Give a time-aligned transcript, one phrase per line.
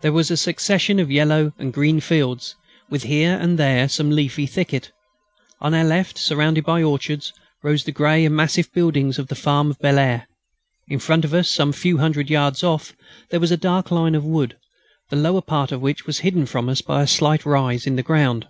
[0.00, 2.54] There was a succession of yellow or green fields,
[2.88, 4.92] with here and there some leafy thicket.
[5.60, 7.32] On our left, surrounded by orchards,
[7.64, 10.28] rose the grey and massive buildings of the farm of Bel Air.
[10.86, 12.94] In front of us, some few hundred yards off,
[13.30, 14.56] there was a dark line of wood,
[15.10, 18.04] the lower part of which was hidden from us by a slight rise in the
[18.04, 18.46] ground.